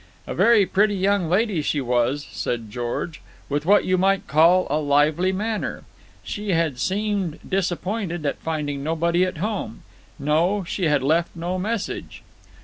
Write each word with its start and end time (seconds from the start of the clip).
A 0.25 0.33
very 0.33 0.65
pretty 0.65 0.95
young 0.95 1.29
lady 1.29 1.61
she 1.61 1.79
was, 1.79 2.25
said 2.31 2.71
George, 2.71 3.21
with 3.49 3.67
what 3.67 3.85
you 3.85 3.99
might 3.99 4.25
call 4.25 4.65
a 4.71 4.77
lively 4.79 5.31
manner. 5.31 5.83
She 6.23 6.53
had 6.53 6.79
seemed 6.79 7.37
disappointed 7.47 8.25
at 8.25 8.39
finding 8.39 8.83
nobody 8.83 9.23
at 9.25 9.37
home. 9.37 9.83
No, 10.17 10.63
she 10.63 10.85
had 10.85 11.03
left 11.03 11.35
no 11.35 11.59
message. 11.59 12.23